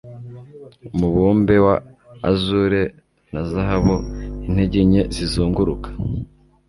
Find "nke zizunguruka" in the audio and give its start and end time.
4.89-5.89